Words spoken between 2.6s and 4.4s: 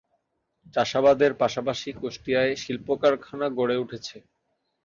শিল্প কারখানা গড়ে উঠেছে।